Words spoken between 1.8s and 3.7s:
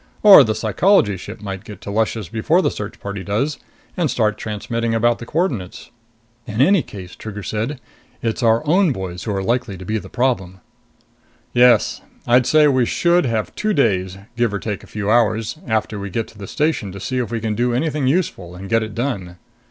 to Luscious before the search party does